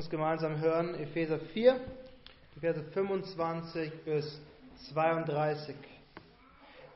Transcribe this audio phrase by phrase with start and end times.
[0.00, 1.78] uns gemeinsam hören Epheser 4,
[2.56, 4.40] die Verse 25 bis
[4.94, 5.74] 32.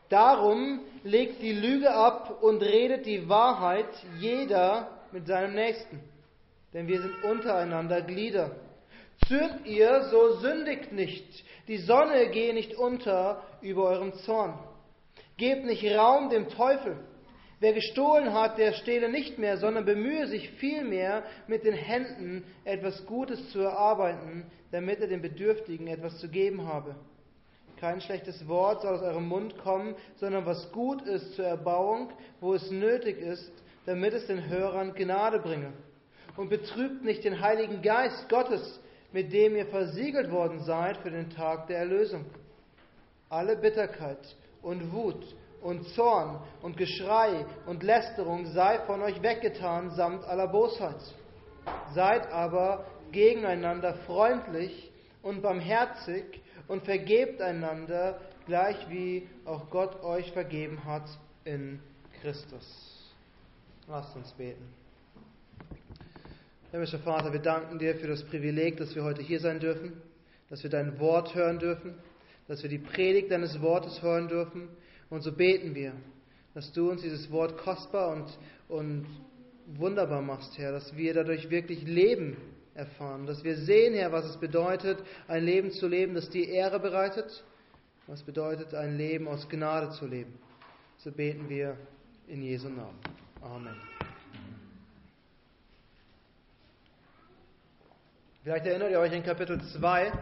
[0.08, 6.00] Darum legt die Lüge ab und redet die Wahrheit jeder mit seinem Nächsten,
[6.72, 8.52] denn wir sind untereinander Glieder.
[9.28, 14.58] Zürnt ihr, so sündigt nicht, die Sonne gehe nicht unter über eurem Zorn.
[15.36, 16.96] Gebt nicht Raum dem Teufel.
[17.64, 23.06] Wer gestohlen hat, der stehle nicht mehr, sondern bemühe sich vielmehr, mit den Händen etwas
[23.06, 26.94] Gutes zu erarbeiten, damit er den Bedürftigen etwas zu geben habe.
[27.80, 32.52] Kein schlechtes Wort soll aus eurem Mund kommen, sondern was gut ist zur Erbauung, wo
[32.52, 33.50] es nötig ist,
[33.86, 35.72] damit es den Hörern Gnade bringe.
[36.36, 38.78] Und betrübt nicht den Heiligen Geist Gottes,
[39.10, 42.26] mit dem ihr versiegelt worden seid für den Tag der Erlösung.
[43.30, 45.24] Alle Bitterkeit und Wut
[45.64, 51.00] und Zorn und Geschrei und Lästerung sei von euch weggetan samt aller Bosheit.
[51.94, 54.92] Seid aber gegeneinander freundlich
[55.22, 61.08] und barmherzig und vergebt einander, gleich wie auch Gott euch vergeben hat
[61.44, 61.80] in
[62.20, 63.10] Christus.
[63.88, 64.68] Lasst uns beten.
[66.72, 69.94] Himmlischer Vater, wir danken dir für das Privileg, dass wir heute hier sein dürfen,
[70.50, 71.94] dass wir dein Wort hören dürfen,
[72.48, 74.68] dass wir die Predigt deines Wortes hören dürfen
[75.10, 75.92] und so beten wir,
[76.54, 78.38] dass du uns dieses Wort kostbar und,
[78.68, 79.06] und
[79.66, 82.36] wunderbar machst, Herr, dass wir dadurch wirklich Leben
[82.74, 86.80] erfahren, dass wir sehen, Herr, was es bedeutet, ein Leben zu leben, das dir Ehre
[86.80, 87.44] bereitet,
[88.06, 90.38] was bedeutet, ein Leben aus Gnade zu leben.
[90.98, 91.76] So beten wir
[92.26, 92.98] in Jesu Namen.
[93.40, 93.76] Amen.
[98.42, 100.12] Vielleicht erinnert ihr euch in Kapitel 2,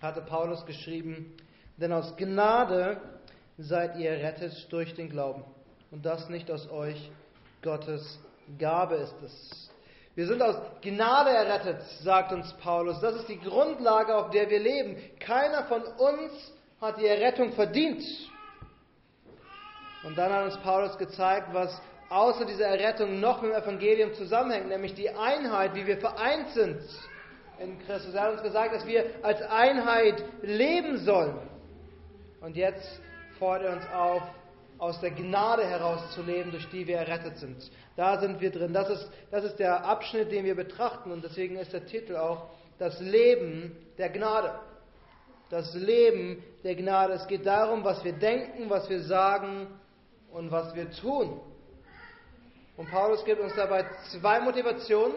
[0.00, 1.34] hatte Paulus geschrieben,
[1.78, 3.00] denn aus Gnade
[3.62, 5.44] seid ihr errettet durch den Glauben.
[5.90, 7.10] Und das nicht aus euch,
[7.62, 8.18] Gottes
[8.58, 9.70] Gabe ist es.
[10.14, 13.00] Wir sind aus Gnade errettet, sagt uns Paulus.
[13.00, 14.96] Das ist die Grundlage, auf der wir leben.
[15.20, 18.02] Keiner von uns hat die Errettung verdient.
[20.02, 24.68] Und dann hat uns Paulus gezeigt, was außer dieser Errettung noch mit dem Evangelium zusammenhängt,
[24.68, 26.80] nämlich die Einheit, wie wir vereint sind
[27.60, 28.14] in Christus.
[28.14, 31.38] Er hat uns gesagt, dass wir als Einheit leben sollen.
[32.40, 33.00] Und jetzt
[33.40, 34.22] fordert er uns auf,
[34.78, 37.70] aus der Gnade heraus zu leben, durch die wir errettet sind.
[37.96, 38.72] Da sind wir drin.
[38.72, 42.50] Das ist, das ist der Abschnitt, den wir betrachten und deswegen ist der Titel auch
[42.78, 44.54] das Leben der Gnade.
[45.50, 47.14] Das Leben der Gnade.
[47.14, 49.66] Es geht darum, was wir denken, was wir sagen
[50.32, 51.40] und was wir tun.
[52.76, 55.16] Und Paulus gibt uns dabei zwei Motivationen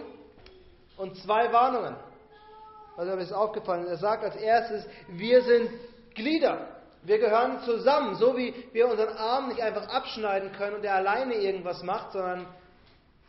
[0.97, 1.95] und zwei Warnungen.
[2.97, 3.87] Also mir ist aufgefallen.
[3.87, 5.69] Er sagt als erstes, wir sind
[6.15, 6.72] Glieder.
[7.05, 11.35] Wir gehören zusammen, so wie wir unseren Arm nicht einfach abschneiden können und er alleine
[11.35, 12.45] irgendwas macht, sondern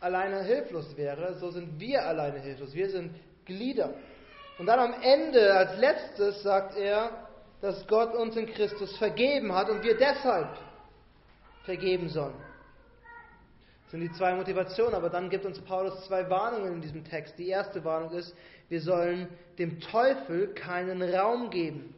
[0.01, 2.75] alleine hilflos wäre, so sind wir alleine hilflos.
[2.75, 3.15] Wir sind
[3.47, 3.95] Glieder.
[4.59, 7.11] Und dann am Ende, als letztes, sagt er,
[7.61, 10.51] dass Gott uns in Christus vergeben hat und wir deshalb
[11.65, 12.35] vergeben sollen.
[13.85, 17.39] Das sind die zwei Motivationen, aber dann gibt uns Paulus zwei Warnungen in diesem Text.
[17.39, 18.37] Die erste Warnung ist,
[18.69, 21.95] wir sollen dem Teufel keinen Raum geben.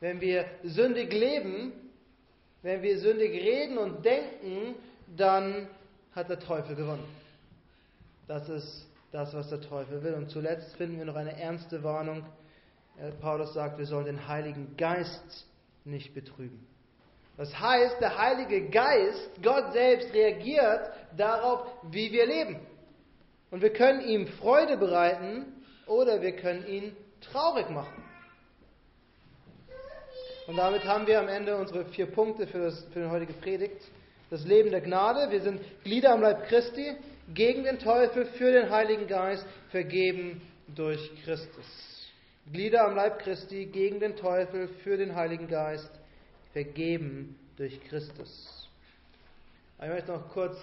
[0.00, 1.72] Wenn wir sündig leben,
[2.62, 4.74] wenn wir sündig reden und denken,
[5.16, 5.68] dann
[6.14, 7.06] hat der Teufel gewonnen.
[8.26, 10.14] Das ist das, was der Teufel will.
[10.14, 12.24] Und zuletzt finden wir noch eine ernste Warnung.
[12.98, 15.46] Äh, Paulus sagt, wir sollen den Heiligen Geist
[15.84, 16.66] nicht betrüben.
[17.36, 22.60] Das heißt, der Heilige Geist, Gott selbst, reagiert darauf, wie wir leben.
[23.50, 25.46] Und wir können ihm Freude bereiten
[25.86, 28.09] oder wir können ihn traurig machen.
[30.50, 33.80] Und damit haben wir am Ende unsere vier Punkte für, das, für die heutige Predigt.
[34.30, 36.96] Das Leben der Gnade, wir sind Glieder am Leib Christi,
[37.32, 40.42] gegen den Teufel, für den Heiligen Geist, vergeben
[40.74, 42.10] durch Christus.
[42.52, 45.88] Glieder am Leib Christi, gegen den Teufel, für den Heiligen Geist,
[46.52, 48.68] vergeben durch Christus.
[49.80, 50.56] Ich möchte noch kurz,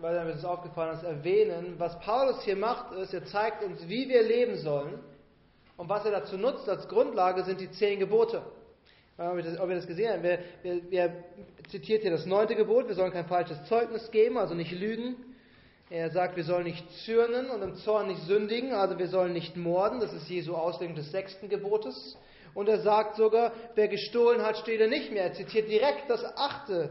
[0.00, 4.06] weil mir das aufgefallen ist, erwähnen, was Paulus hier macht, ist, er zeigt uns, wie
[4.06, 4.98] wir leben sollen.
[5.78, 8.42] Und was er dazu nutzt als Grundlage sind die zehn Gebote.
[9.16, 10.22] Ob wir das, gesehen haben.
[10.22, 11.24] Wir, wir, wir
[11.68, 15.16] zitiert hier das neunte Gebot, wir sollen kein falsches Zeugnis geben, also nicht lügen.
[15.88, 19.56] Er sagt, wir sollen nicht zürnen und im Zorn nicht sündigen, also wir sollen nicht
[19.56, 22.18] morden, das ist Jesu Auslegung des sechsten Gebotes.
[22.54, 25.24] Und er sagt sogar, wer gestohlen hat, stehle nicht mehr.
[25.24, 26.90] Er zitiert direkt das achte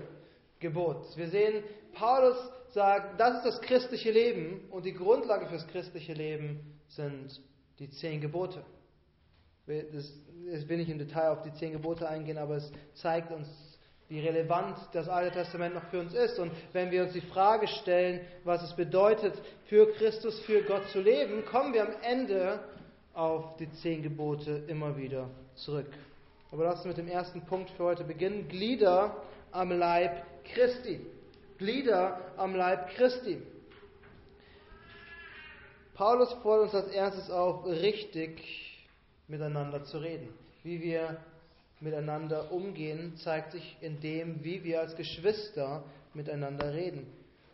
[0.59, 1.17] Gebot.
[1.17, 2.37] Wir sehen, Paulus
[2.69, 7.41] sagt, das ist das christliche Leben und die Grundlage fürs christliche Leben sind
[7.79, 8.63] die zehn Gebote.
[9.65, 13.47] Ich will nicht im Detail auf die zehn Gebote eingehen, aber es zeigt uns
[14.09, 16.37] wie relevant das Alte Testament noch für uns ist.
[16.37, 19.33] Und wenn wir uns die Frage stellen, was es bedeutet,
[19.65, 22.59] für Christus, für Gott zu leben, kommen wir am Ende
[23.13, 25.91] auf die zehn Gebote immer wieder zurück.
[26.51, 28.47] Aber lass uns mit dem ersten Punkt für heute beginnen.
[28.49, 29.15] Glieder
[29.51, 30.23] am Leib
[30.53, 30.99] Christi.
[31.57, 33.41] Glieder am Leib Christi.
[35.95, 38.72] Paulus fordert uns als erstes auf, richtig
[39.27, 40.29] miteinander zu reden.
[40.63, 41.17] Wie wir
[41.79, 45.83] miteinander umgehen, zeigt sich in dem, wie wir als Geschwister
[46.13, 47.05] miteinander reden.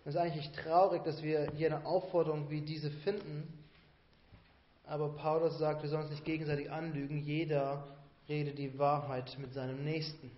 [0.06, 3.48] Es ist eigentlich traurig, dass wir hier eine Aufforderung wie diese finden.
[4.86, 7.20] Aber Paulus sagt, wir sollen uns nicht gegenseitig anlügen.
[7.20, 7.88] Jeder
[8.28, 10.32] rede die Wahrheit mit seinem Nächsten.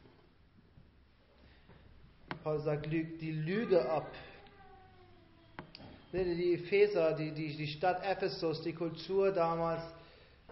[2.43, 4.07] Paulus sagt, lügt die Lüge ab.
[6.11, 9.81] Die Epheser, die, die, die Stadt Ephesus, die Kultur damals,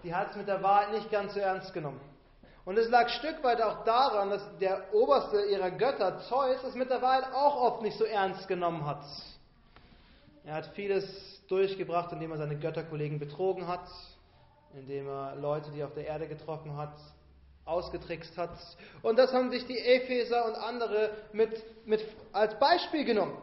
[0.04, 2.02] die hat es mit der Wahrheit nicht ganz so ernst genommen.
[2.66, 6.90] Und es lag Stück weit auch daran, dass der oberste ihrer Götter, Zeus, es mit
[6.90, 9.04] der Wahrheit auch oft nicht so ernst genommen hat.
[10.46, 13.88] Er hat vieles durchgebracht, indem er seine Götterkollegen betrogen hat,
[14.74, 16.94] indem er Leute, die er auf der Erde getroffen hat,
[17.66, 18.58] ausgetrickst hat.
[19.02, 23.38] Und das haben sich die Epheser und andere mit, mit als Beispiel genommen.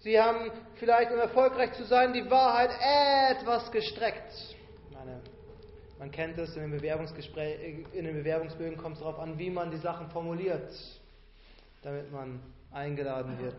[0.00, 2.70] Sie haben vielleicht, um erfolgreich zu sein, die Wahrheit
[3.40, 4.56] etwas gestreckt.
[6.02, 9.70] Man kennt es in den, Bewerbungsgespräch, in den Bewerbungsbögen kommt es darauf an, wie man
[9.70, 10.68] die Sachen formuliert,
[11.82, 12.40] damit man
[12.72, 13.54] eingeladen wird.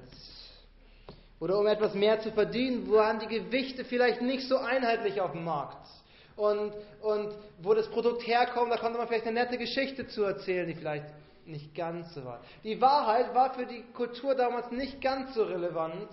[1.40, 5.46] Oder um etwas mehr zu verdienen, waren die Gewichte vielleicht nicht so einheitlich auf dem
[5.46, 5.88] Markt.
[6.36, 10.68] Und, und wo das Produkt herkommt, da konnte man vielleicht eine nette Geschichte zu erzählen,
[10.68, 11.06] die vielleicht
[11.46, 12.42] nicht ganz so war.
[12.66, 16.10] Die Wahrheit war für die Kultur damals nicht ganz so relevant,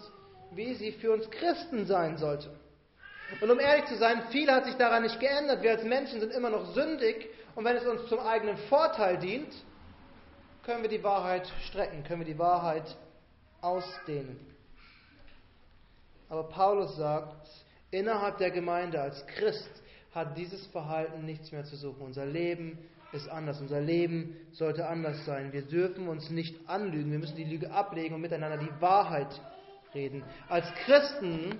[0.52, 2.50] wie sie für uns Christen sein sollte.
[3.40, 5.62] Und um ehrlich zu sein, viel hat sich daran nicht geändert.
[5.62, 9.52] Wir als Menschen sind immer noch sündig und wenn es uns zum eigenen Vorteil dient,
[10.64, 12.96] können wir die Wahrheit strecken, können wir die Wahrheit
[13.60, 14.38] ausdehnen.
[16.28, 17.48] Aber Paulus sagt,
[17.90, 19.70] innerhalb der Gemeinde als Christ
[20.14, 22.02] hat dieses Verhalten nichts mehr zu suchen.
[22.02, 22.78] Unser Leben
[23.12, 23.60] ist anders.
[23.60, 25.52] Unser Leben sollte anders sein.
[25.52, 27.10] Wir dürfen uns nicht anlügen.
[27.10, 29.40] Wir müssen die Lüge ablegen und miteinander die Wahrheit
[29.94, 30.22] reden.
[30.48, 31.58] Als Christen,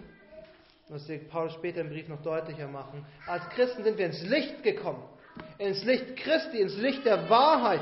[0.91, 4.63] das wird Paulus später im Brief noch deutlicher machen, als Christen sind wir ins Licht
[4.63, 5.03] gekommen.
[5.59, 7.81] Ins Licht Christi, ins Licht der Wahrheit.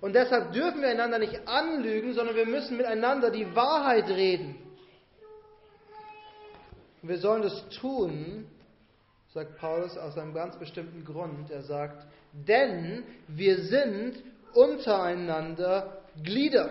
[0.00, 4.56] Und deshalb dürfen wir einander nicht anlügen, sondern wir müssen miteinander die Wahrheit reden.
[7.00, 8.46] Und wir sollen das tun,
[9.32, 11.50] sagt Paulus aus einem ganz bestimmten Grund.
[11.50, 14.22] Er sagt, denn wir sind
[14.54, 16.70] untereinander Glieder.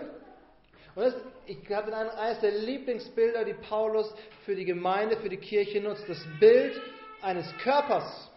[0.95, 1.15] Und das,
[1.45, 4.13] ich habe eines der Lieblingsbilder, die Paulus
[4.45, 6.79] für die Gemeinde, für die Kirche nutzt, das Bild
[7.21, 8.29] eines Körpers.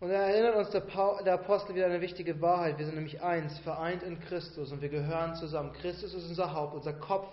[0.00, 0.82] Und er erinnert uns der,
[1.24, 2.78] der Apostel wieder eine wichtige Wahrheit.
[2.78, 5.72] Wir sind nämlich eins, vereint in Christus und wir gehören zusammen.
[5.72, 7.32] Christus ist unser Haupt, unser Kopf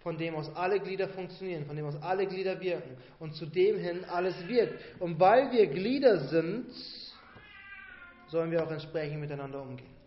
[0.00, 3.78] von dem aus alle Glieder funktionieren, von dem aus alle Glieder wirken und zu dem
[3.78, 4.74] hin alles wirkt.
[5.00, 6.66] Und weil wir Glieder sind,
[8.28, 10.01] sollen wir auch entsprechend miteinander umgehen.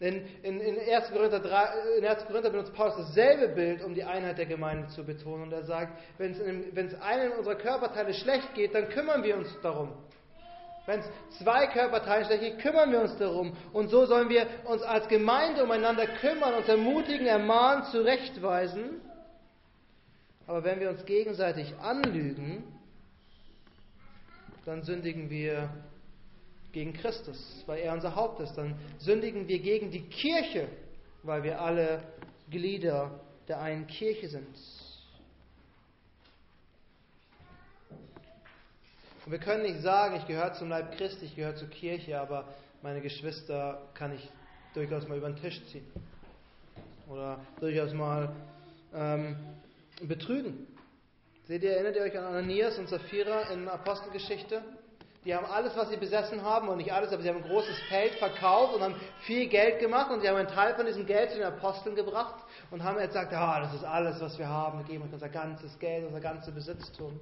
[0.00, 1.10] In, in, in, 1.
[1.10, 2.24] Korinther 3, in 1.
[2.24, 5.42] Korinther benutzt Paulus dasselbe Bild, um die Einheit der Gemeinde zu betonen.
[5.42, 9.92] Und er sagt, wenn es einem unserer Körperteile schlecht geht, dann kümmern wir uns darum.
[10.86, 11.06] Wenn es
[11.38, 13.54] zwei Körperteile schlecht geht, kümmern wir uns darum.
[13.74, 19.02] Und so sollen wir uns als Gemeinde umeinander kümmern, uns ermutigen, ermahnen, zurechtweisen.
[20.46, 22.64] Aber wenn wir uns gegenseitig anlügen,
[24.64, 25.68] dann sündigen wir
[26.72, 28.54] gegen Christus, weil er unser Haupt ist.
[28.54, 30.68] Dann sündigen wir gegen die Kirche,
[31.22, 32.02] weil wir alle
[32.50, 34.46] Glieder der einen Kirche sind.
[39.24, 42.48] Und wir können nicht sagen, ich gehöre zum Leib Christi, ich gehöre zur Kirche, aber
[42.82, 44.28] meine Geschwister kann ich
[44.74, 45.86] durchaus mal über den Tisch ziehen.
[47.08, 48.34] Oder durchaus mal
[48.94, 49.36] ähm,
[50.02, 50.66] betrügen.
[51.44, 54.62] Seht ihr, erinnert ihr euch an Ananias und Sapphira in Apostelgeschichte?
[55.24, 57.78] Die haben alles, was sie besessen haben, und nicht alles, aber sie haben ein großes
[57.90, 61.30] Feld verkauft und haben viel Geld gemacht und sie haben einen Teil von diesem Geld
[61.30, 64.78] zu den Aposteln gebracht und haben jetzt gesagt, ah, das ist alles, was wir haben,
[64.78, 67.20] wir geben euch unser ganzes Geld, unser ganzes Besitztum.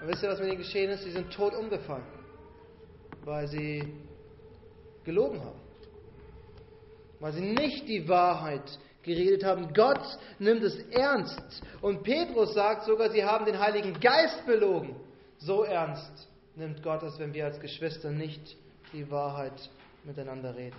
[0.00, 1.02] Und wisst ihr, was mit ihnen geschehen ist?
[1.02, 2.06] Sie sind tot umgefallen,
[3.24, 3.92] weil sie
[5.02, 5.60] gelogen haben.
[7.18, 9.72] Weil sie nicht die Wahrheit geredet haben.
[9.72, 11.62] Gott nimmt es ernst.
[11.80, 14.96] Und Petrus sagt sogar, sie haben den Heiligen Geist belogen.
[15.44, 18.56] So ernst nimmt Gott es, wenn wir als Geschwister nicht
[18.94, 19.68] die Wahrheit
[20.04, 20.76] miteinander reden.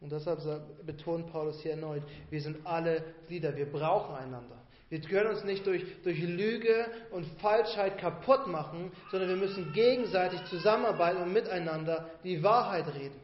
[0.00, 0.40] Und deshalb
[0.86, 4.56] betont Paulus hier erneut, wir sind alle Glieder, wir brauchen einander.
[4.88, 10.44] Wir können uns nicht durch, durch Lüge und Falschheit kaputt machen, sondern wir müssen gegenseitig
[10.44, 13.18] zusammenarbeiten und miteinander die Wahrheit reden.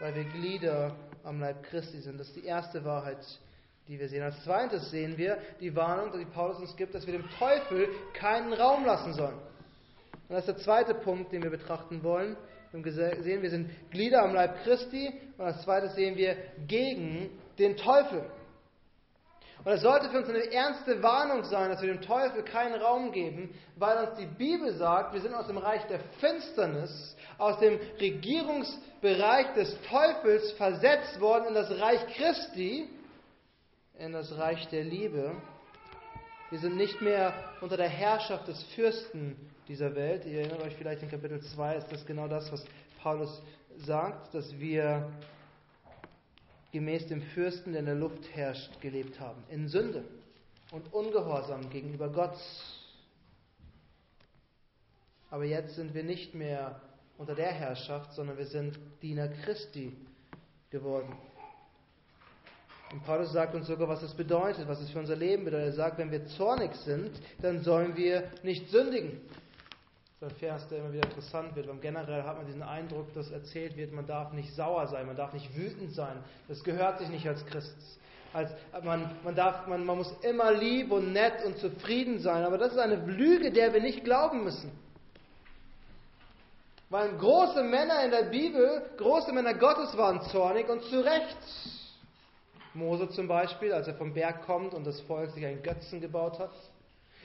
[0.00, 2.18] Weil wir Glieder am Leib Christi sind.
[2.18, 3.18] Das ist die erste Wahrheit,
[3.88, 4.22] die wir sehen.
[4.22, 8.52] Als zweites sehen wir die Warnung, die Paulus uns gibt, dass wir dem Teufel keinen
[8.52, 9.38] Raum lassen sollen.
[10.28, 12.36] Und das ist der zweite Punkt, den wir betrachten wollen.
[12.70, 15.10] Wir gesehen, wir sind Glieder am Leib Christi.
[15.38, 18.30] Und als zweites sehen wir gegen den Teufel.
[19.64, 23.10] Und es sollte für uns eine ernste Warnung sein, dass wir dem Teufel keinen Raum
[23.10, 27.78] geben, weil uns die Bibel sagt, wir sind aus dem Reich der Finsternis, aus dem
[27.98, 32.88] Regierungsbereich des Teufels versetzt worden in das Reich Christi,
[33.98, 35.34] in das Reich der Liebe.
[36.50, 39.36] Wir sind nicht mehr unter der Herrschaft des Fürsten
[39.66, 40.24] dieser Welt.
[40.24, 42.64] Ihr erinnert euch vielleicht in Kapitel 2 ist das genau das, was
[43.02, 43.42] Paulus
[43.76, 45.10] sagt, dass wir
[46.72, 49.42] gemäß dem Fürsten, der in der Luft herrscht, gelebt haben.
[49.50, 50.04] In Sünde
[50.70, 52.38] und Ungehorsam gegenüber Gott.
[55.30, 56.80] Aber jetzt sind wir nicht mehr
[57.16, 59.92] unter der Herrschaft, sondern wir sind Diener Christi
[60.70, 61.16] geworden.
[62.92, 65.68] Und Paulus sagt uns sogar, was es bedeutet, was es für unser Leben bedeutet.
[65.68, 67.10] Er sagt, wenn wir zornig sind,
[67.42, 69.20] dann sollen wir nicht sündigen.
[70.20, 73.30] Ist ein Vers, der immer wieder interessant wird, weil generell hat man diesen Eindruck, dass
[73.30, 76.16] erzählt wird, man darf nicht sauer sein, man darf nicht wütend sein.
[76.48, 77.76] Das gehört sich nicht als Christ.
[78.32, 78.50] Als,
[78.82, 82.44] man, man, darf, man, man muss immer lieb und nett und zufrieden sein.
[82.44, 84.72] Aber das ist eine Lüge, der wir nicht glauben müssen.
[86.90, 91.36] Weil große Männer in der Bibel, große Männer Gottes waren zornig und zu Recht.
[92.74, 96.38] Mose zum Beispiel, als er vom Berg kommt und das Volk sich einen Götzen gebaut
[96.38, 96.50] hat.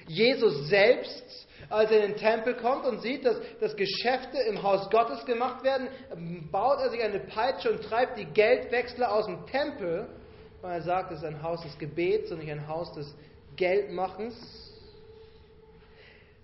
[0.07, 4.89] Jesus selbst, als er in den Tempel kommt und sieht, dass, dass Geschäfte im Haus
[4.89, 5.87] Gottes gemacht werden,
[6.51, 10.07] baut er sich eine Peitsche und treibt die Geldwechsler aus dem Tempel,
[10.61, 13.15] weil er sagt, es ist ein Haus des Gebets und nicht ein Haus des
[13.55, 14.35] Geldmachens.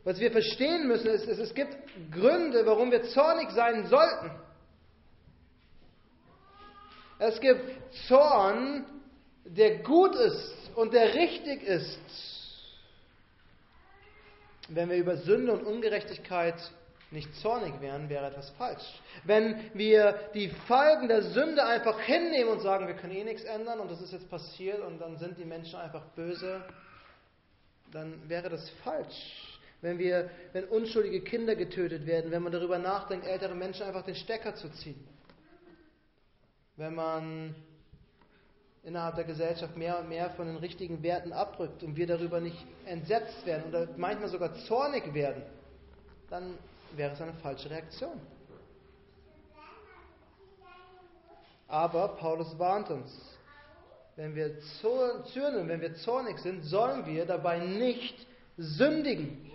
[0.04, 1.76] Was wir verstehen müssen, ist, es gibt
[2.12, 4.32] Gründe, warum wir zornig sein sollten.
[7.20, 7.62] Es gibt
[8.08, 8.86] Zorn,
[9.46, 12.00] der gut ist und der richtig ist
[14.70, 16.56] wenn wir über Sünde und Ungerechtigkeit
[17.12, 19.02] nicht zornig wären, wäre etwas falsch.
[19.24, 23.80] Wenn wir die Folgen der Sünde einfach hinnehmen und sagen, wir können eh nichts ändern
[23.80, 26.64] und das ist jetzt passiert und dann sind die Menschen einfach böse,
[27.92, 29.60] dann wäre das falsch.
[29.82, 34.16] Wenn, wir, wenn unschuldige Kinder getötet werden, wenn man darüber nachdenkt, ältere Menschen einfach den
[34.16, 35.04] Stecker zu ziehen.
[36.80, 37.54] Wenn man
[38.84, 42.66] innerhalb der Gesellschaft mehr und mehr von den richtigen Werten abrückt und wir darüber nicht
[42.86, 45.44] entsetzt werden oder manchmal sogar zornig werden,
[46.30, 46.58] dann
[46.96, 48.22] wäre es eine falsche Reaktion.
[51.68, 53.12] Aber Paulus warnt uns,
[54.16, 54.58] wenn wir
[55.34, 58.26] zürnen, wenn wir zornig sind, sollen wir dabei nicht
[58.58, 59.52] sündigen.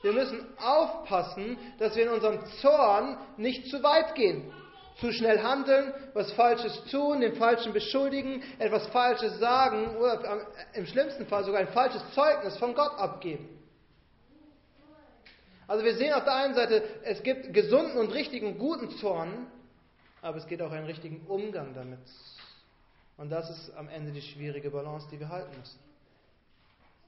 [0.00, 4.61] Wir müssen aufpassen, dass wir in unserem Zorn nicht zu weit gehen
[5.00, 11.26] zu schnell handeln, was Falsches tun, den Falschen beschuldigen, etwas Falsches sagen oder im schlimmsten
[11.26, 13.48] Fall sogar ein falsches Zeugnis von Gott abgeben.
[15.66, 19.46] Also wir sehen auf der einen Seite, es gibt gesunden und richtigen guten Zorn,
[20.20, 22.00] aber es geht auch einen richtigen Umgang damit.
[23.16, 25.78] Und das ist am Ende die schwierige Balance, die wir halten müssen.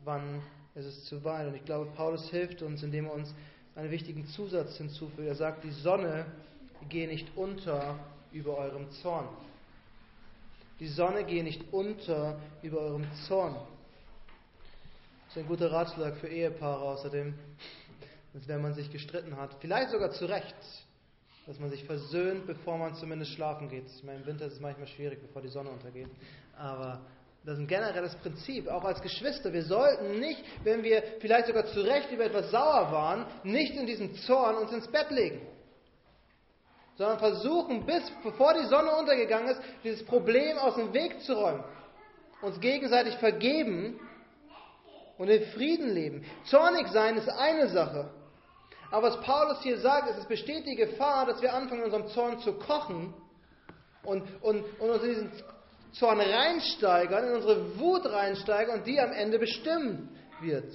[0.05, 0.43] Wann
[0.75, 1.47] ist es zu weit?
[1.47, 3.35] Und ich glaube, Paulus hilft uns, indem er uns
[3.75, 5.27] einen wichtigen Zusatz hinzufügt.
[5.27, 6.27] Er sagt, die Sonne
[6.89, 7.99] gehe nicht unter
[8.33, 9.29] über eurem Zorn.
[10.81, 13.55] Die Sonne gehe nicht unter über eurem Zorn.
[15.27, 17.35] Das ist ein guter Ratschlag für Ehepaare außerdem,
[18.33, 20.55] wenn man sich gestritten hat, vielleicht sogar zu Recht,
[21.47, 23.85] dass man sich versöhnt, bevor man zumindest schlafen geht.
[23.87, 26.09] Ich meine, im Winter ist es manchmal schwierig, bevor die Sonne untergeht.
[26.57, 27.01] Aber
[27.45, 29.53] das ist ein generelles Prinzip, auch als Geschwister.
[29.53, 33.87] Wir sollten nicht, wenn wir vielleicht sogar zu Recht über etwas sauer waren, nicht in
[33.87, 35.41] diesem Zorn uns ins Bett legen
[36.97, 41.65] sondern versuchen, bis bevor die Sonne untergegangen ist, dieses Problem aus dem Weg zu räumen.
[42.41, 43.99] Uns gegenseitig vergeben
[45.19, 46.25] und in Frieden leben.
[46.45, 48.11] Zornig sein ist eine Sache.
[48.91, 52.39] Aber was Paulus hier sagt, ist, es besteht die Gefahr, dass wir anfangen, unserem Zorn
[52.41, 53.15] zu kochen
[54.05, 55.33] und, und, und uns in diesen
[55.93, 60.73] Zorn reinsteigern, in unsere Wut reinsteigern und die am Ende bestimmen wird.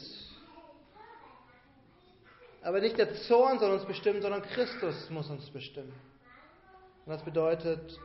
[2.62, 5.94] Aber nicht der Zorn soll uns bestimmen, sondern Christus muss uns bestimmen.
[7.10, 8.00] Und das bedeutet,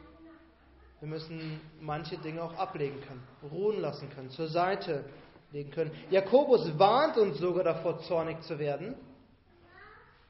[1.01, 5.05] wir müssen manche Dinge auch ablegen können, ruhen lassen können, zur Seite
[5.53, 5.91] legen können.
[6.09, 8.95] Jakobus warnt uns sogar davor, zornig zu werden.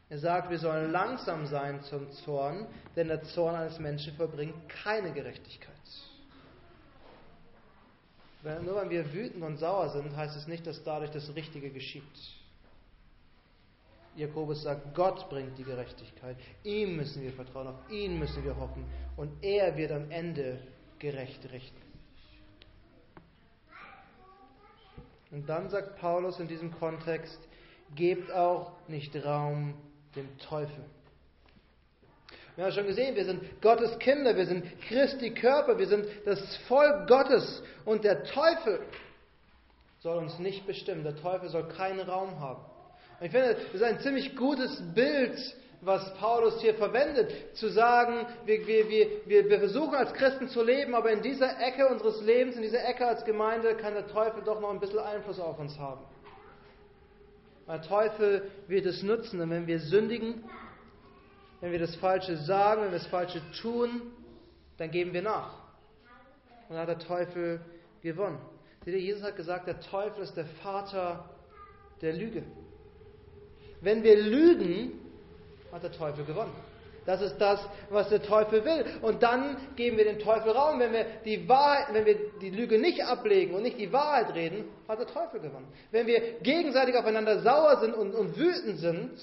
[0.08, 2.66] Er sagt, wir sollen langsam sein zum Zorn,
[2.96, 5.70] denn der Zorn eines Menschen verbringt keine Gerechtigkeit.
[8.42, 12.02] Nur wenn wir wütend und sauer sind, heißt es nicht, dass dadurch das Richtige geschieht.
[14.16, 16.36] Jakobus sagt, Gott bringt die Gerechtigkeit.
[16.62, 18.84] Ihm müssen wir vertrauen, auf ihn müssen wir hoffen.
[19.16, 20.60] Und er wird am Ende
[20.98, 21.82] gerecht richten.
[25.30, 27.40] Und dann sagt Paulus in diesem Kontext,
[27.96, 29.74] gebt auch nicht Raum
[30.14, 30.84] dem Teufel.
[32.54, 36.56] Wir haben schon gesehen, wir sind Gottes Kinder, wir sind Christi Körper, wir sind das
[36.68, 38.80] Volk Gottes und der Teufel
[39.98, 41.02] soll uns nicht bestimmen.
[41.02, 42.64] Der Teufel soll keinen Raum haben.
[43.20, 45.38] Ich finde, das ist ein ziemlich gutes Bild,
[45.80, 48.88] was Paulus hier verwendet, zu sagen, wir, wir,
[49.26, 52.84] wir, wir versuchen als Christen zu leben, aber in dieser Ecke unseres Lebens, in dieser
[52.86, 56.00] Ecke als Gemeinde, kann der Teufel doch noch ein bisschen Einfluss auf uns haben.
[57.68, 60.44] Der Teufel wird es nutzen, und wenn wir sündigen,
[61.60, 64.02] wenn wir das Falsche sagen, wenn wir das Falsche tun,
[64.76, 65.54] dann geben wir nach.
[66.68, 67.60] Und dann hat der Teufel
[68.02, 68.38] gewonnen.
[68.84, 71.30] Seht ihr, Jesus hat gesagt, der Teufel ist der Vater
[72.02, 72.42] der Lüge.
[73.84, 74.92] Wenn wir lügen,
[75.70, 76.52] hat der Teufel gewonnen.
[77.06, 77.60] Das ist das,
[77.90, 78.86] was der Teufel will.
[79.02, 80.80] Und dann geben wir dem Teufel Raum.
[80.80, 84.64] Wenn wir die Wahrheit, wenn wir die Lüge nicht ablegen und nicht die Wahrheit reden,
[84.88, 85.68] hat der Teufel gewonnen.
[85.90, 89.18] Wenn wir gegenseitig aufeinander sauer sind und, und wütend sind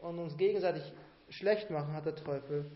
[0.00, 0.82] und uns gegenseitig
[1.28, 2.66] schlecht machen, hat der Teufel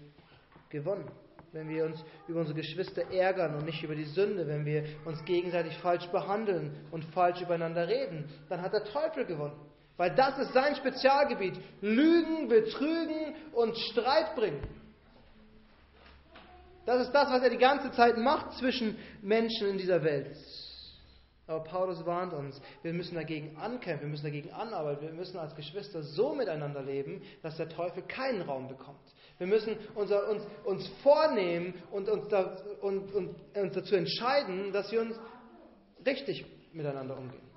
[0.68, 1.10] gewonnen.
[1.52, 5.24] Wenn wir uns über unsere Geschwister ärgern und nicht über die Sünde, wenn wir uns
[5.24, 9.58] gegenseitig falsch behandeln und falsch übereinander reden, dann hat der Teufel gewonnen.
[10.00, 11.60] Weil das ist sein Spezialgebiet.
[11.82, 14.66] Lügen, betrügen und Streit bringen.
[16.86, 20.34] Das ist das, was er die ganze Zeit macht zwischen Menschen in dieser Welt.
[21.46, 25.54] Aber Paulus warnt uns, wir müssen dagegen ankämpfen, wir müssen dagegen anarbeiten, wir müssen als
[25.54, 29.04] Geschwister so miteinander leben, dass der Teufel keinen Raum bekommt.
[29.36, 34.90] Wir müssen unser, uns, uns vornehmen und uns, da, und, und uns dazu entscheiden, dass
[34.92, 35.20] wir uns
[36.06, 37.50] richtig miteinander umgehen.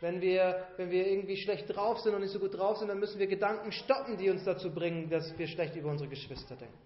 [0.00, 3.00] Wenn wir, wenn wir irgendwie schlecht drauf sind und nicht so gut drauf sind, dann
[3.00, 6.78] müssen wir Gedanken stoppen, die uns dazu bringen, dass wir schlecht über unsere Geschwister denken.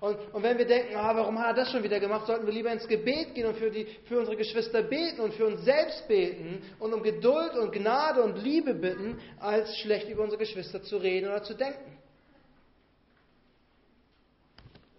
[0.00, 2.52] Und, und wenn wir denken, ah, warum hat er das schon wieder gemacht, sollten wir
[2.52, 6.06] lieber ins Gebet gehen und für, die, für unsere Geschwister beten und für uns selbst
[6.06, 10.98] beten und um Geduld und Gnade und Liebe bitten, als schlecht über unsere Geschwister zu
[10.98, 11.96] reden oder zu denken.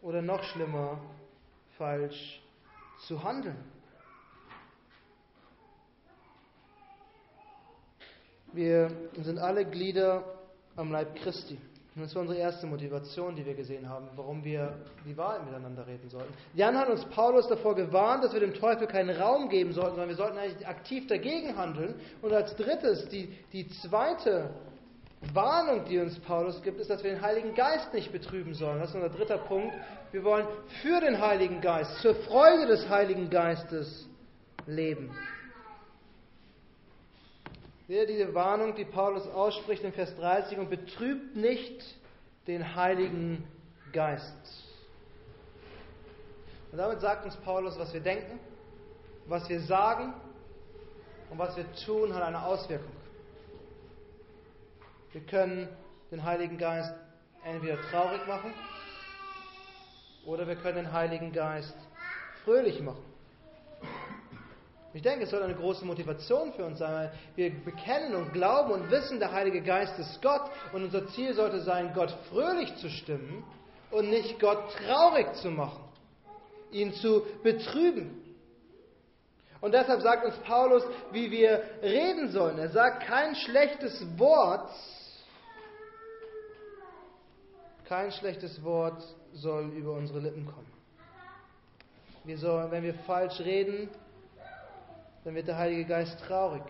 [0.02, 1.00] Oder noch schlimmer,
[1.78, 2.42] falsch
[3.08, 3.77] zu handeln.
[8.54, 8.90] Wir
[9.22, 10.24] sind alle Glieder
[10.76, 11.58] am Leib Christi.
[11.96, 15.88] Und das war unsere erste Motivation, die wir gesehen haben, warum wir die Wahrheit miteinander
[15.88, 16.32] reden sollten.
[16.54, 20.10] Jan hat uns Paulus davor gewarnt, dass wir dem Teufel keinen Raum geben sollten, sondern
[20.10, 21.96] wir sollten eigentlich aktiv dagegen handeln.
[22.22, 24.52] Und als drittes, die, die zweite
[25.34, 28.80] Warnung, die uns Paulus gibt, ist, dass wir den Heiligen Geist nicht betrüben sollen.
[28.80, 29.74] Das ist unser dritter Punkt.
[30.12, 30.46] Wir wollen
[30.84, 34.08] für den Heiligen Geist, zur Freude des Heiligen Geistes
[34.68, 35.10] leben.
[37.88, 41.84] Seht diese Warnung, die Paulus ausspricht in Vers 30 und betrübt nicht
[42.46, 43.48] den Heiligen
[43.94, 44.66] Geist.
[46.72, 48.40] Und damit sagt uns Paulus, was wir denken,
[49.26, 50.14] was wir sagen
[51.30, 52.92] und was wir tun, hat eine Auswirkung.
[55.14, 55.70] Wir können
[56.12, 56.94] den Heiligen Geist
[57.44, 58.54] entweder traurig machen
[60.26, 61.76] oder wir können den Heiligen Geist
[62.44, 63.04] fröhlich machen.
[64.98, 68.72] Ich denke, es soll eine große Motivation für uns sein, weil wir bekennen und glauben
[68.72, 72.90] und wissen, der Heilige Geist ist Gott und unser Ziel sollte sein, Gott fröhlich zu
[72.90, 73.44] stimmen
[73.92, 75.84] und nicht Gott traurig zu machen,
[76.72, 78.24] ihn zu betrüben.
[79.62, 80.82] Und deshalb sagt uns Paulus,
[81.12, 82.58] wie wir reden sollen.
[82.58, 84.72] Er sagt, kein schlechtes Wort,
[87.86, 90.74] kein schlechtes Wort soll über unsere Lippen kommen.
[92.24, 93.92] Wir sollen, wenn wir falsch reden,
[95.28, 96.64] dann wird der Heilige Geist traurig.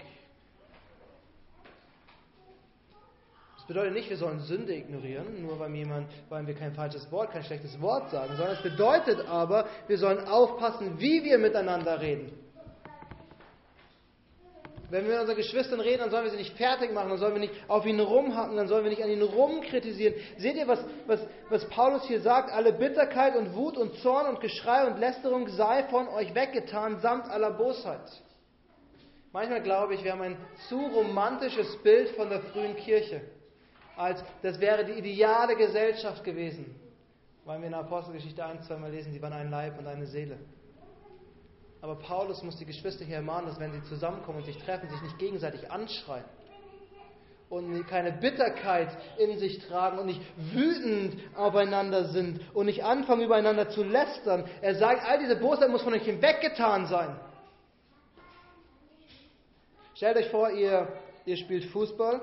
[3.56, 7.30] Das bedeutet nicht, wir sollen Sünde ignorieren, nur weil, jemand, weil wir kein falsches Wort,
[7.30, 12.32] kein schlechtes Wort sagen, sondern es bedeutet aber, wir sollen aufpassen, wie wir miteinander reden.
[14.90, 17.36] Wenn wir mit unseren Geschwistern reden, dann sollen wir sie nicht fertig machen, dann sollen
[17.36, 20.16] wir nicht auf ihn rumhacken, dann sollen wir nicht an ihn rumkritisieren.
[20.40, 22.52] Seht ihr, was, was, was Paulus hier sagt?
[22.52, 27.30] Alle Bitterkeit und Wut und Zorn und Geschrei und Lästerung sei von euch weggetan, samt
[27.30, 28.02] aller Bosheit.
[29.32, 30.38] Manchmal glaube ich, wir haben ein
[30.68, 33.22] zu romantisches Bild von der frühen Kirche,
[33.96, 36.76] als das wäre die ideale Gesellschaft gewesen.
[37.46, 40.38] Weil wir in der Apostelgeschichte ein, zweimal lesen, sie waren ein Leib und eine Seele.
[41.82, 45.02] Aber Paulus muss die Geschwister hier ermahnen, dass wenn sie zusammenkommen und sich treffen, sich
[45.02, 46.26] nicht gegenseitig anschreien
[47.50, 53.70] und keine Bitterkeit in sich tragen und nicht wütend aufeinander sind und nicht anfangen, übereinander
[53.70, 54.46] zu lästern.
[54.62, 57.18] Er sagt, all diese Bosheit muss von euch hinweggetan sein.
[59.98, 60.88] Stellt euch vor, ihr,
[61.26, 62.22] ihr spielt Fußball.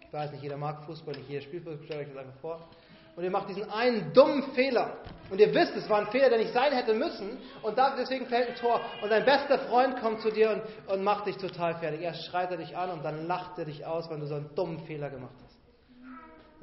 [0.00, 2.68] Ich weiß nicht, jeder mag Fußball, nicht jeder spielt Fußball, stellt euch das einfach vor.
[3.14, 4.96] Und ihr macht diesen einen dummen Fehler.
[5.30, 7.36] Und ihr wisst, es war ein Fehler, der nicht sein hätte müssen.
[7.62, 8.80] Und deswegen fällt ein Tor.
[9.02, 12.00] Und dein bester Freund kommt zu dir und, und macht dich total fertig.
[12.00, 14.54] Erst schreit er dich an und dann lacht er dich aus, weil du so einen
[14.54, 15.56] dummen Fehler gemacht hast.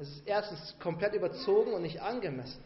[0.00, 2.60] Das ist erstens komplett überzogen und nicht angemessen.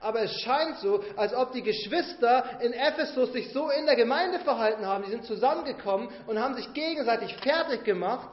[0.00, 4.38] Aber es scheint so, als ob die Geschwister in Ephesus sich so in der Gemeinde
[4.40, 5.04] verhalten haben.
[5.04, 8.30] Die sind zusammengekommen und haben sich gegenseitig fertig gemacht,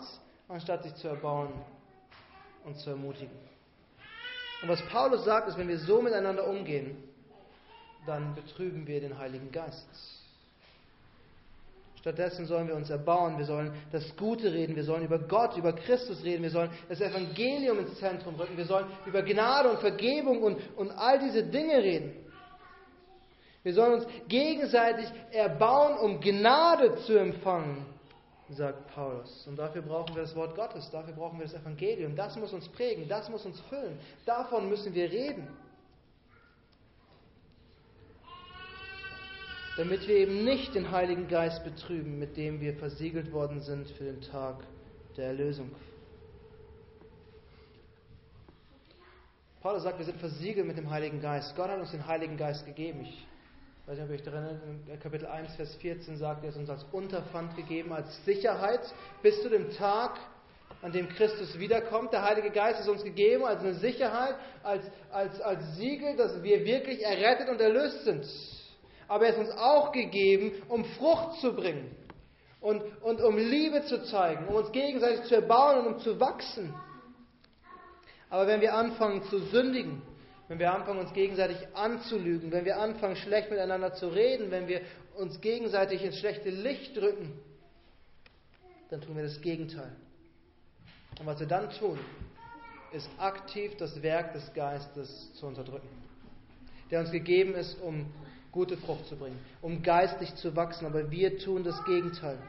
[0.47, 1.53] anstatt sich zu erbauen
[2.63, 3.37] und zu ermutigen.
[4.61, 7.03] Und was Paulus sagt, ist, wenn wir so miteinander umgehen,
[8.05, 9.87] dann betrüben wir den Heiligen Geist.
[12.07, 15.73] Stattdessen sollen wir uns erbauen, wir sollen das Gute reden, wir sollen über Gott, über
[15.73, 20.41] Christus reden, wir sollen das Evangelium ins Zentrum rücken, wir sollen über Gnade und Vergebung
[20.41, 22.13] und, und all diese Dinge reden.
[23.61, 27.85] Wir sollen uns gegenseitig erbauen, um Gnade zu empfangen,
[28.51, 29.45] sagt Paulus.
[29.45, 32.15] Und dafür brauchen wir das Wort Gottes, dafür brauchen wir das Evangelium.
[32.15, 33.99] Das muss uns prägen, das muss uns füllen.
[34.25, 35.45] Davon müssen wir reden.
[39.77, 44.05] Damit wir eben nicht den Heiligen Geist betrüben, mit dem wir versiegelt worden sind für
[44.05, 44.55] den Tag
[45.15, 45.71] der Erlösung.
[49.61, 51.55] Paulus sagt, wir sind versiegelt mit dem Heiligen Geist.
[51.55, 53.01] Gott hat uns den Heiligen Geist gegeben.
[53.01, 53.27] Ich
[53.85, 56.69] weiß nicht, ob euch daran erinnert, in Kapitel 1, Vers 14 sagt er, es uns
[56.69, 58.81] als Unterpfand gegeben, als Sicherheit
[59.21, 60.17] bis zu dem Tag,
[60.81, 62.13] an dem Christus wiederkommt.
[62.13, 66.65] Der Heilige Geist ist uns gegeben als eine Sicherheit, als, als, als Siegel, dass wir
[66.65, 68.25] wirklich errettet und erlöst sind
[69.07, 71.95] aber er ist uns auch gegeben, um Frucht zu bringen
[72.59, 76.73] und, und um Liebe zu zeigen, um uns gegenseitig zu erbauen und um zu wachsen.
[78.29, 80.01] Aber wenn wir anfangen zu sündigen,
[80.47, 84.81] wenn wir anfangen, uns gegenseitig anzulügen, wenn wir anfangen, schlecht miteinander zu reden, wenn wir
[85.15, 87.39] uns gegenseitig ins schlechte Licht drücken,
[88.89, 89.95] dann tun wir das Gegenteil.
[91.19, 91.99] Und was wir dann tun,
[92.93, 95.89] ist aktiv das Werk des Geistes zu unterdrücken,
[96.89, 98.05] der uns gegeben ist, um
[98.57, 100.87] gute Frucht zu bringen, um geistlich zu wachsen.
[100.87, 102.39] Aber wir tun das Gegenteil.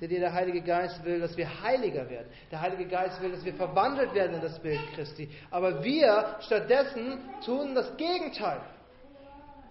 [0.00, 2.26] Denn der Heilige Geist will, dass wir heiliger werden.
[2.50, 5.28] Der Heilige Geist will, dass wir verwandelt werden in das Bild Christi.
[5.52, 8.60] Aber wir stattdessen tun das Gegenteil.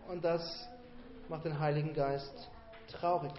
[0.10, 0.42] Und das
[1.28, 2.50] macht den Heiligen Geist
[2.88, 3.34] traurig.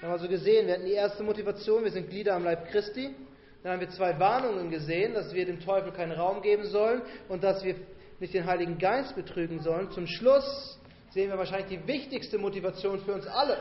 [0.00, 3.14] Wir haben also gesehen, wir hatten die erste Motivation, wir sind Glieder am Leib Christi.
[3.62, 7.44] Dann haben wir zwei Warnungen gesehen, dass wir dem Teufel keinen Raum geben sollen und
[7.44, 7.76] dass wir
[8.20, 9.90] nicht den Heiligen Geist betrügen sollen.
[9.90, 10.78] Zum Schluss
[11.10, 13.58] sehen wir wahrscheinlich die wichtigste Motivation für uns alle.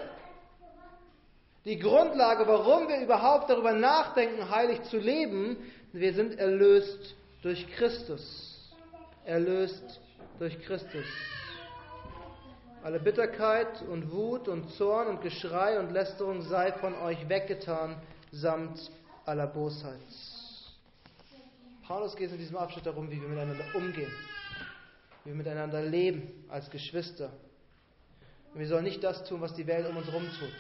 [1.66, 5.58] Die Grundlage, warum wir überhaupt darüber nachdenken, heilig zu leben,
[5.92, 8.74] wir sind erlöst durch Christus.
[9.26, 10.00] Erlöst
[10.40, 11.06] durch Christus.
[12.84, 17.98] Alle Bitterkeit und Wut und Zorn und Geschrei und Lästerung sei von euch weggetan,
[18.32, 18.92] samt
[19.26, 20.00] aller Bosheit.
[21.88, 24.12] Paulus geht in diesem Abschnitt darum, wie wir miteinander umgehen
[25.28, 27.30] wie wir miteinander leben als Geschwister.
[28.54, 30.54] Und wir sollen nicht das tun, was die Welt um uns herum tut.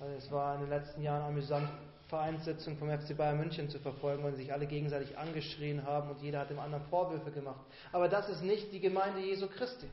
[0.00, 1.68] Also es war in den letzten Jahren amüsant,
[2.08, 6.22] Vereinssitzungen vom FC Bayern München zu verfolgen, weil sie sich alle gegenseitig angeschrien haben und
[6.22, 7.60] jeder hat dem anderen Vorwürfe gemacht.
[7.92, 9.90] Aber das ist nicht die Gemeinde Jesu Christi.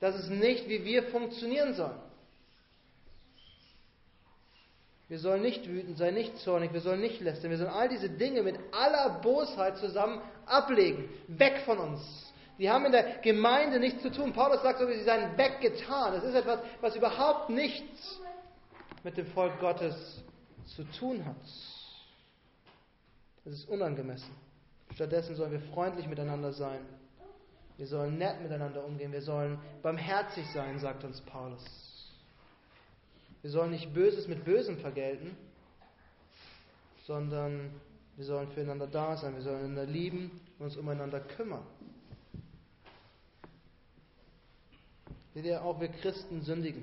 [0.00, 2.11] Das ist nicht, wie wir funktionieren sollen.
[5.12, 7.50] Wir sollen nicht wütend sein, nicht zornig, wir sollen nicht lästern.
[7.50, 11.06] Wir sollen all diese Dinge mit aller Bosheit zusammen ablegen.
[11.28, 12.32] Weg von uns.
[12.58, 14.32] Die haben in der Gemeinde nichts zu tun.
[14.32, 16.14] Paulus sagt sogar, sie seien weggetan.
[16.14, 18.20] Das ist etwas, was überhaupt nichts
[19.02, 20.24] mit dem Volk Gottes
[20.74, 21.36] zu tun hat.
[23.44, 24.34] Das ist unangemessen.
[24.94, 26.80] Stattdessen sollen wir freundlich miteinander sein.
[27.76, 29.12] Wir sollen nett miteinander umgehen.
[29.12, 31.91] Wir sollen barmherzig sein, sagt uns Paulus.
[33.42, 35.36] Wir sollen nicht Böses mit Bösem vergelten,
[37.06, 37.70] sondern
[38.16, 41.66] wir sollen füreinander da sein, wir sollen einander lieben und uns umeinander kümmern.
[45.34, 46.82] Seht ihr, auch wir Christen sündigen.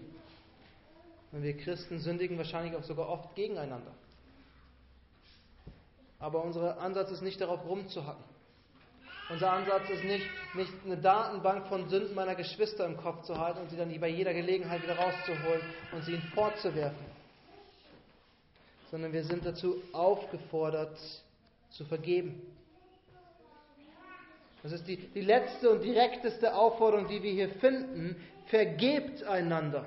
[1.32, 3.92] Und wir Christen sündigen wahrscheinlich auch sogar oft gegeneinander.
[6.18, 8.29] Aber unser Ansatz ist nicht darauf rumzuhacken.
[9.30, 13.60] Unser Ansatz ist nicht, nicht eine Datenbank von Sünden meiner Geschwister im Kopf zu halten
[13.60, 15.62] und sie dann bei jeder Gelegenheit wieder rauszuholen
[15.92, 17.06] und sie ihnen fortzuwerfen.
[18.90, 20.98] Sondern wir sind dazu aufgefordert,
[21.70, 22.42] zu vergeben.
[24.64, 28.16] Das ist die, die letzte und direkteste Aufforderung, die wir hier finden.
[28.48, 29.86] Vergebt einander.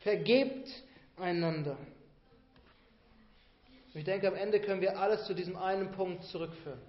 [0.00, 0.68] Vergebt
[1.16, 1.78] einander.
[3.94, 6.80] Ich denke, am Ende können wir alles zu diesem einen Punkt zurückführen.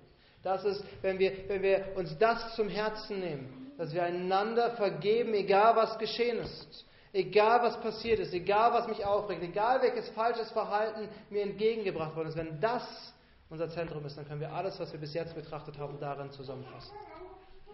[0.44, 5.34] Das ist, wenn wir, wenn wir uns das zum Herzen nehmen, dass wir einander vergeben,
[5.34, 10.52] egal was geschehen ist, egal was passiert ist, egal was mich aufregt, egal welches falsches
[10.52, 12.38] Verhalten mir entgegengebracht worden ist.
[12.38, 13.14] Wenn das
[13.50, 16.94] unser Zentrum ist, dann können wir alles, was wir bis jetzt betrachtet haben, darin zusammenfassen.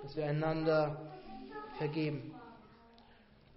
[0.02, 0.96] Dass wir einander
[1.78, 2.34] vergeben.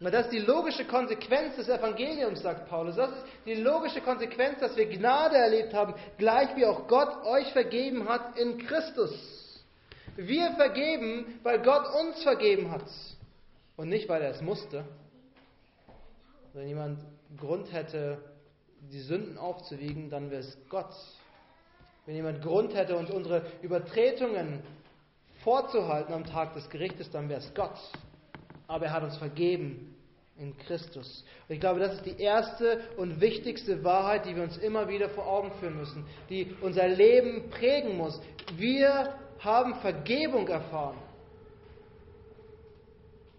[0.00, 2.94] Und das ist die logische Konsequenz des Evangeliums, sagt Paulus.
[2.94, 7.52] Das ist die logische Konsequenz, dass wir Gnade erlebt haben, gleich wie auch Gott euch
[7.52, 9.12] vergeben hat in Christus.
[10.16, 12.84] Wir vergeben, weil Gott uns vergeben hat.
[13.76, 14.84] Und nicht, weil er es musste.
[16.52, 17.00] Wenn jemand
[17.36, 18.18] Grund hätte,
[18.92, 20.94] die Sünden aufzuwiegen, dann wäre es Gott.
[22.06, 24.62] Wenn jemand Grund hätte, uns unsere Übertretungen
[25.42, 27.78] vorzuhalten am Tag des Gerichtes, dann wäre es Gott
[28.68, 29.96] aber er hat uns vergeben
[30.38, 31.24] in Christus.
[31.48, 35.08] Und ich glaube, das ist die erste und wichtigste Wahrheit, die wir uns immer wieder
[35.08, 38.20] vor Augen führen müssen, die unser Leben prägen muss.
[38.56, 40.98] Wir haben Vergebung erfahren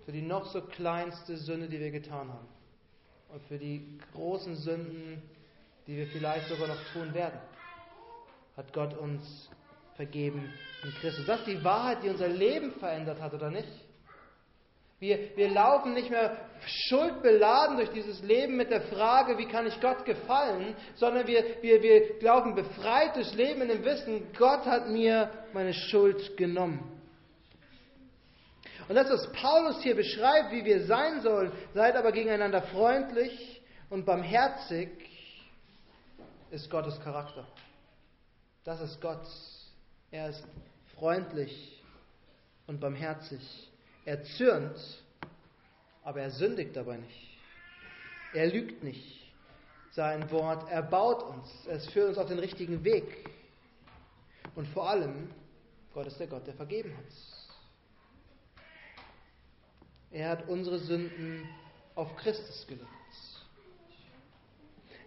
[0.06, 2.48] für die noch so kleinste Sünde, die wir getan haben.
[3.32, 5.22] Und für die großen Sünden,
[5.86, 7.40] die wir vielleicht sogar noch tun werden,
[8.58, 9.50] hat Gott uns
[9.96, 10.52] vergeben
[10.84, 11.26] in Christus.
[11.28, 13.68] Das ist die Wahrheit, die unser Leben verändert hat, oder nicht?
[15.00, 19.80] Wir, wir laufen nicht mehr schuldbeladen durch dieses Leben mit der Frage, wie kann ich
[19.80, 24.90] Gott gefallen, sondern wir, wir, wir laufen befreit durchs Leben in dem Wissen, Gott hat
[24.90, 27.00] mir meine Schuld genommen.
[28.90, 34.06] Und das, was Paulus hier beschreibt, wie wir sein sollen, seid aber gegeneinander freundlich und
[34.06, 34.90] barmherzig,
[36.52, 37.48] ist Gottes Charakter.
[38.64, 39.26] Das ist Gott.
[40.12, 40.44] Er ist
[40.96, 41.84] freundlich
[42.66, 43.42] und barmherzig.
[44.06, 44.78] Er zürnt,
[46.04, 47.38] aber er sündigt dabei nicht.
[48.34, 49.20] Er lügt nicht.
[49.92, 51.68] Sein Wort erbaut uns.
[51.68, 53.30] Es führt uns auf den richtigen Weg.
[54.56, 55.30] Und vor allem,
[55.94, 57.06] Gott ist der Gott, der vergeben hat.
[60.12, 61.48] Er hat unsere Sünden
[61.96, 62.88] auf Christus gelegt.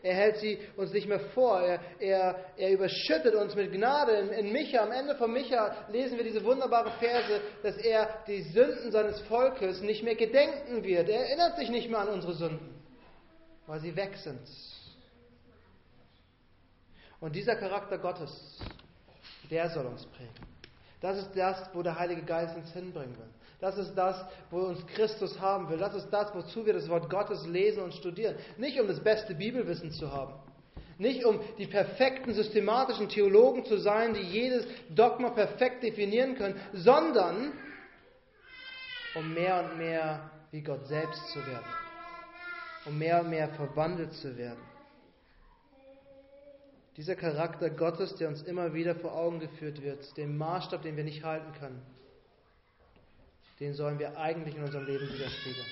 [0.02, 1.60] Er hält sie uns nicht mehr vor.
[1.60, 4.12] Er, er, er überschüttet uns mit Gnade.
[4.12, 8.42] In, in Micha, am Ende von Micha lesen wir diese wunderbare Verse, dass er die
[8.42, 11.08] Sünden seines Volkes nicht mehr gedenken wird.
[11.08, 12.74] Er erinnert sich nicht mehr an unsere Sünden,
[13.66, 14.40] weil sie weg sind.
[17.20, 18.58] Und dieser Charakter Gottes,
[19.48, 20.52] der soll uns prägen.
[21.00, 23.30] Das ist das, wo der Heilige Geist uns hinbringen will.
[23.62, 24.16] Das ist das,
[24.50, 25.78] wo uns Christus haben will.
[25.78, 28.34] Das ist das, wozu wir das Wort Gottes lesen und studieren.
[28.58, 30.34] Nicht um das beste Bibelwissen zu haben.
[30.98, 37.52] Nicht um die perfekten systematischen Theologen zu sein, die jedes Dogma perfekt definieren können, sondern
[39.14, 41.66] um mehr und mehr wie Gott selbst zu werden.
[42.86, 44.60] Um mehr und mehr verwandelt zu werden.
[46.96, 51.04] Dieser Charakter Gottes, der uns immer wieder vor Augen geführt wird, den Maßstab, den wir
[51.04, 51.80] nicht halten können
[53.62, 55.66] den sollen wir eigentlich in unserem Leben widerspiegeln.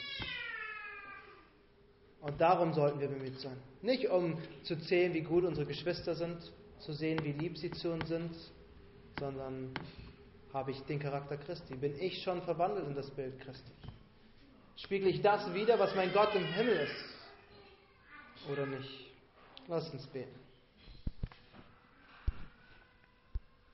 [2.21, 3.57] Und darum sollten wir bemüht sein.
[3.83, 6.39] Nicht um zu zählen, wie gut unsere Geschwister sind,
[6.79, 8.31] zu sehen, wie lieb sie zu uns sind,
[9.19, 9.75] sondern
[10.53, 11.75] habe ich den Charakter Christi?
[11.75, 13.73] Bin ich schon verwandelt in das Bild Christi?
[14.77, 18.51] Spiegle ich das wieder, was mein Gott im Himmel ist?
[18.53, 19.11] Oder nicht?
[19.67, 20.39] Lass uns beten.